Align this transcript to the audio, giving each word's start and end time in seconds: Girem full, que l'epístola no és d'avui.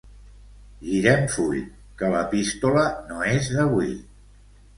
Girem 0.91 1.27
full, 1.33 1.59
que 1.99 2.09
l'epístola 2.15 2.87
no 3.13 3.21
és 3.35 3.53
d'avui. 3.61 3.95